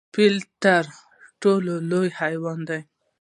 [0.13, 0.83] فیل تر
[1.41, 2.79] ټولو لوی حیوان دی؟